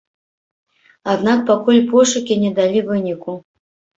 Аднак 1.13 1.43
пакуль 1.49 1.81
пошукі 1.91 2.39
не 2.45 2.51
далі 2.61 2.79
выніку. 2.89 3.31